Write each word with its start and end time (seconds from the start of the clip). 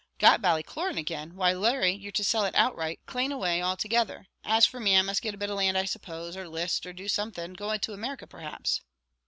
"Got 0.17 0.41
Ballycloran 0.41 0.97
again! 0.97 1.35
why 1.35 1.53
Larry, 1.53 1.91
you're 1.93 2.11
to 2.13 2.23
sell 2.23 2.43
it 2.45 2.55
outright; 2.55 2.99
clane 3.05 3.31
away 3.31 3.61
altogether. 3.61 4.25
As 4.43 4.65
for 4.65 4.79
me, 4.79 4.97
I 4.97 5.03
must 5.03 5.21
get 5.21 5.35
a 5.35 5.37
bit 5.37 5.51
of 5.51 5.57
land, 5.57 5.77
I 5.77 5.85
suppose, 5.85 6.35
or 6.35 6.47
'list, 6.49 6.87
or 6.87 6.91
do 6.93 7.07
something; 7.07 7.53
go 7.53 7.77
to 7.77 7.93
America, 7.93 8.25
perhaps." 8.25 8.81